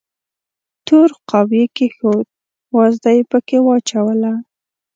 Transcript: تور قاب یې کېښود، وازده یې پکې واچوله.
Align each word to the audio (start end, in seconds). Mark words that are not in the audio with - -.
تور 0.85 1.09
قاب 1.29 1.49
یې 1.57 1.65
کېښود، 1.75 2.27
وازده 2.77 3.11
یې 3.17 3.23
پکې 3.31 3.57
واچوله. 3.65 4.33